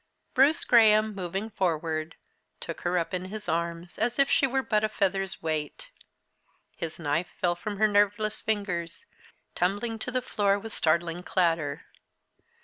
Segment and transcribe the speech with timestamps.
[0.33, 2.15] Bruce Graham, moving forward,
[2.59, 5.91] took her up in his arms, as if she were but a feather's weight.
[6.75, 9.05] His knife fell from her nerveless fingers,
[9.53, 11.83] tumbling to the floor with startling clatter.